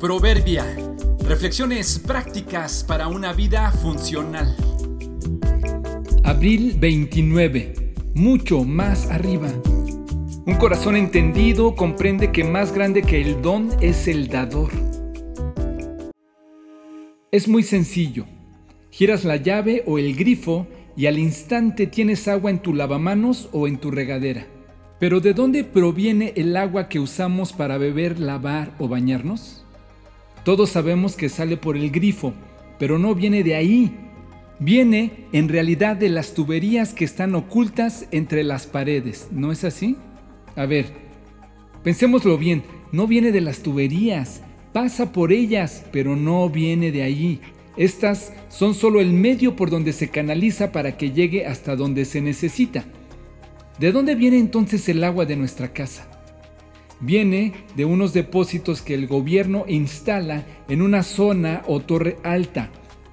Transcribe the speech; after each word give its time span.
Proverbia. 0.00 0.64
Reflexiones 1.28 1.98
prácticas 1.98 2.82
para 2.88 3.08
una 3.08 3.34
vida 3.34 3.70
funcional. 3.70 4.56
Abril 6.24 6.74
29. 6.78 7.92
Mucho 8.14 8.64
más 8.64 9.10
arriba. 9.10 9.50
Un 10.46 10.54
corazón 10.58 10.96
entendido 10.96 11.74
comprende 11.74 12.32
que 12.32 12.44
más 12.44 12.72
grande 12.72 13.02
que 13.02 13.20
el 13.20 13.42
don 13.42 13.68
es 13.82 14.08
el 14.08 14.28
dador. 14.28 14.70
Es 17.30 17.46
muy 17.46 17.62
sencillo. 17.62 18.24
Giras 18.90 19.26
la 19.26 19.36
llave 19.36 19.84
o 19.86 19.98
el 19.98 20.16
grifo 20.16 20.66
y 20.96 21.08
al 21.08 21.18
instante 21.18 21.86
tienes 21.86 22.26
agua 22.26 22.50
en 22.50 22.60
tu 22.60 22.72
lavamanos 22.72 23.50
o 23.52 23.68
en 23.68 23.76
tu 23.76 23.90
regadera. 23.90 24.46
Pero 24.98 25.20
¿de 25.20 25.34
dónde 25.34 25.62
proviene 25.62 26.32
el 26.36 26.56
agua 26.56 26.88
que 26.88 27.00
usamos 27.00 27.52
para 27.52 27.76
beber, 27.76 28.18
lavar 28.18 28.74
o 28.78 28.88
bañarnos? 28.88 29.66
Todos 30.44 30.70
sabemos 30.70 31.16
que 31.16 31.28
sale 31.28 31.56
por 31.56 31.76
el 31.76 31.90
grifo, 31.90 32.32
pero 32.78 32.98
no 32.98 33.14
viene 33.14 33.42
de 33.42 33.54
ahí. 33.54 33.94
Viene 34.58 35.26
en 35.32 35.48
realidad 35.48 35.96
de 35.96 36.08
las 36.08 36.34
tuberías 36.34 36.92
que 36.92 37.04
están 37.04 37.34
ocultas 37.34 38.06
entre 38.10 38.44
las 38.44 38.66
paredes, 38.66 39.28
¿no 39.30 39.52
es 39.52 39.64
así? 39.64 39.96
A 40.56 40.66
ver, 40.66 40.86
pensémoslo 41.82 42.36
bien, 42.36 42.62
no 42.92 43.06
viene 43.06 43.32
de 43.32 43.40
las 43.40 43.60
tuberías, 43.60 44.42
pasa 44.72 45.12
por 45.12 45.32
ellas, 45.32 45.84
pero 45.92 46.16
no 46.16 46.48
viene 46.50 46.92
de 46.92 47.02
allí. 47.02 47.40
Estas 47.76 48.32
son 48.48 48.74
solo 48.74 49.00
el 49.00 49.12
medio 49.12 49.56
por 49.56 49.70
donde 49.70 49.92
se 49.92 50.08
canaliza 50.08 50.72
para 50.72 50.96
que 50.96 51.12
llegue 51.12 51.46
hasta 51.46 51.76
donde 51.76 52.04
se 52.04 52.20
necesita. 52.20 52.84
¿De 53.78 53.92
dónde 53.92 54.14
viene 54.14 54.38
entonces 54.38 54.88
el 54.88 55.02
agua 55.04 55.24
de 55.24 55.36
nuestra 55.36 55.72
casa? 55.72 56.06
Viene 57.00 57.54
de 57.76 57.84
unos 57.86 58.12
depósitos 58.12 58.82
que 58.82 58.94
el 58.94 59.06
gobierno 59.06 59.64
instala 59.66 60.44
en 60.68 60.82
una 60.82 61.02
zona 61.02 61.62
o 61.66 61.80
torre 61.80 62.18
alta 62.22 62.70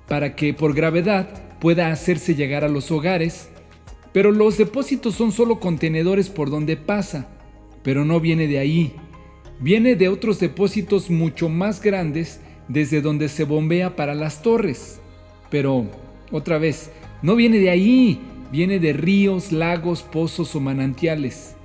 para 0.07 0.35
que 0.35 0.53
por 0.53 0.73
gravedad 0.73 1.29
pueda 1.59 1.91
hacerse 1.91 2.35
llegar 2.35 2.63
a 2.63 2.69
los 2.69 2.91
hogares, 2.91 3.49
pero 4.13 4.31
los 4.31 4.57
depósitos 4.57 5.15
son 5.15 5.31
solo 5.31 5.59
contenedores 5.59 6.29
por 6.29 6.49
donde 6.49 6.77
pasa, 6.77 7.29
pero 7.83 8.05
no 8.05 8.19
viene 8.19 8.47
de 8.47 8.59
ahí. 8.59 8.93
Viene 9.59 9.95
de 9.95 10.09
otros 10.09 10.39
depósitos 10.39 11.09
mucho 11.09 11.49
más 11.49 11.81
grandes 11.81 12.41
desde 12.67 13.01
donde 13.01 13.29
se 13.29 13.43
bombea 13.43 13.95
para 13.95 14.13
las 14.13 14.41
torres. 14.41 14.99
Pero, 15.49 15.85
otra 16.31 16.57
vez, 16.57 16.91
no 17.21 17.35
viene 17.35 17.59
de 17.59 17.69
ahí, 17.69 18.19
viene 18.51 18.79
de 18.79 18.93
ríos, 18.93 19.51
lagos, 19.51 20.03
pozos 20.03 20.55
o 20.55 20.59
manantiales. 20.59 21.56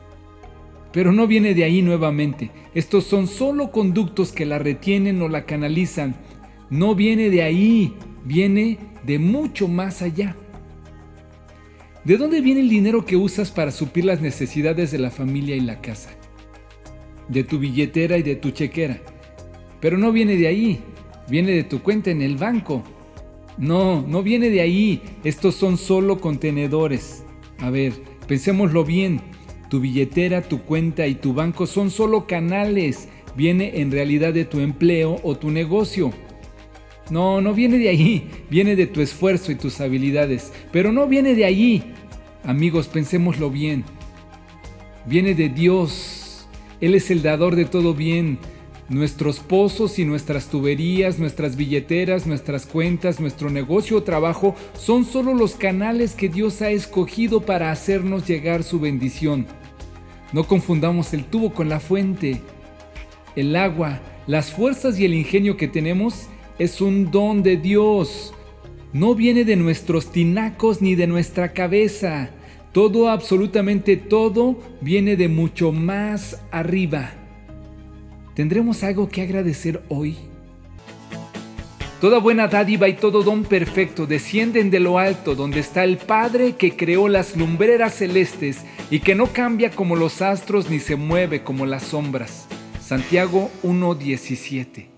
Pero 0.92 1.12
no 1.12 1.26
viene 1.26 1.54
de 1.54 1.64
ahí 1.64 1.82
nuevamente. 1.82 2.50
Estos 2.74 3.04
son 3.04 3.26
solo 3.26 3.70
conductos 3.70 4.32
que 4.32 4.44
la 4.44 4.58
retienen 4.58 5.22
o 5.22 5.28
la 5.28 5.46
canalizan. 5.46 6.14
No 6.70 6.94
viene 6.94 7.30
de 7.30 7.42
ahí, 7.42 7.94
viene 8.24 8.78
de 9.04 9.18
mucho 9.18 9.68
más 9.68 10.02
allá. 10.02 10.36
¿De 12.04 12.16
dónde 12.16 12.40
viene 12.40 12.60
el 12.60 12.68
dinero 12.68 13.06
que 13.06 13.16
usas 13.16 13.50
para 13.50 13.70
suplir 13.70 14.04
las 14.04 14.20
necesidades 14.20 14.90
de 14.90 14.98
la 14.98 15.10
familia 15.10 15.54
y 15.54 15.60
la 15.60 15.80
casa? 15.80 16.10
De 17.28 17.44
tu 17.44 17.58
billetera 17.58 18.18
y 18.18 18.22
de 18.22 18.36
tu 18.36 18.50
chequera. 18.50 19.00
Pero 19.80 19.96
no 19.96 20.12
viene 20.12 20.36
de 20.36 20.48
ahí, 20.48 20.80
viene 21.28 21.52
de 21.52 21.64
tu 21.64 21.80
cuenta 21.80 22.10
en 22.10 22.20
el 22.20 22.36
banco. 22.36 22.82
No, 23.56 24.02
no 24.02 24.22
viene 24.22 24.50
de 24.50 24.60
ahí. 24.60 25.02
Estos 25.24 25.54
son 25.54 25.78
solo 25.78 26.20
contenedores. 26.20 27.24
A 27.58 27.70
ver, 27.70 27.92
pensémoslo 28.27 28.84
bien. 28.84 29.20
Tu 29.72 29.80
billetera, 29.80 30.42
tu 30.42 30.60
cuenta 30.60 31.06
y 31.06 31.14
tu 31.14 31.32
banco 31.32 31.66
son 31.66 31.90
solo 31.90 32.26
canales. 32.26 33.08
Viene 33.34 33.80
en 33.80 33.90
realidad 33.90 34.34
de 34.34 34.44
tu 34.44 34.60
empleo 34.60 35.18
o 35.22 35.34
tu 35.38 35.50
negocio. 35.50 36.12
No, 37.08 37.40
no 37.40 37.54
viene 37.54 37.78
de 37.78 37.88
ahí. 37.88 38.28
Viene 38.50 38.76
de 38.76 38.86
tu 38.86 39.00
esfuerzo 39.00 39.50
y 39.50 39.54
tus 39.54 39.80
habilidades. 39.80 40.52
Pero 40.72 40.92
no 40.92 41.06
viene 41.06 41.34
de 41.34 41.46
ahí. 41.46 41.94
Amigos, 42.44 42.86
pensémoslo 42.86 43.48
bien. 43.48 43.82
Viene 45.06 45.34
de 45.34 45.48
Dios. 45.48 46.46
Él 46.82 46.94
es 46.94 47.11
el 47.11 47.22
dador 47.22 47.56
de 47.56 47.64
todo 47.64 47.94
bien. 47.94 48.40
Nuestros 48.90 49.40
pozos 49.40 49.98
y 49.98 50.05
nuestras 50.05 50.48
tuberías, 50.48 51.18
nuestras 51.18 51.56
billeteras, 51.56 52.27
nuestras 52.27 52.66
cuentas, 52.66 53.20
nuestro 53.20 53.48
negocio 53.48 53.96
o 53.96 54.02
trabajo 54.02 54.55
son 54.74 55.06
solo 55.06 55.32
los 55.32 55.55
canales 55.55 56.14
que 56.14 56.28
Dios 56.28 56.61
ha 56.61 56.68
escogido 56.68 57.40
para 57.40 57.70
hacernos 57.70 58.28
llegar 58.28 58.64
su 58.64 58.78
bendición. 58.78 59.46
No 60.32 60.44
confundamos 60.44 61.12
el 61.12 61.24
tubo 61.24 61.52
con 61.52 61.68
la 61.68 61.80
fuente. 61.80 62.40
El 63.36 63.54
agua, 63.56 64.00
las 64.26 64.50
fuerzas 64.50 64.98
y 64.98 65.04
el 65.04 65.14
ingenio 65.14 65.56
que 65.56 65.68
tenemos 65.68 66.28
es 66.58 66.80
un 66.80 67.10
don 67.10 67.42
de 67.42 67.56
Dios. 67.56 68.32
No 68.92 69.14
viene 69.14 69.44
de 69.44 69.56
nuestros 69.56 70.12
tinacos 70.12 70.80
ni 70.80 70.94
de 70.94 71.06
nuestra 71.06 71.52
cabeza. 71.52 72.30
Todo, 72.72 73.08
absolutamente 73.08 73.96
todo, 73.96 74.58
viene 74.80 75.16
de 75.16 75.28
mucho 75.28 75.72
más 75.72 76.40
arriba. 76.50 77.10
¿Tendremos 78.34 78.82
algo 78.82 79.08
que 79.08 79.20
agradecer 79.20 79.82
hoy? 79.88 80.31
Toda 82.02 82.18
buena 82.18 82.48
dádiva 82.48 82.89
y 82.89 82.95
todo 82.95 83.23
don 83.23 83.45
perfecto 83.45 84.08
descienden 84.08 84.73
de 84.73 84.80
lo 84.80 84.98
alto, 84.98 85.36
donde 85.36 85.61
está 85.61 85.85
el 85.85 85.98
Padre 85.98 86.57
que 86.57 86.74
creó 86.74 87.07
las 87.07 87.36
lumbreras 87.36 87.95
celestes 87.95 88.64
y 88.90 88.98
que 88.98 89.14
no 89.14 89.29
cambia 89.29 89.70
como 89.70 89.95
los 89.95 90.20
astros 90.20 90.68
ni 90.68 90.80
se 90.80 90.96
mueve 90.96 91.45
como 91.45 91.64
las 91.64 91.85
sombras. 91.85 92.48
Santiago 92.80 93.52
1.17 93.62 94.92